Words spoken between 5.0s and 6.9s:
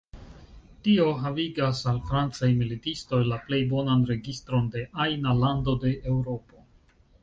ajna lando de Eŭropo".